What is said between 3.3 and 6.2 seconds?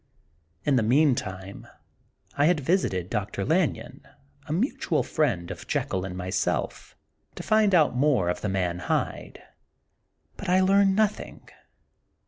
Lanyon, a mutual friend of Jekyll and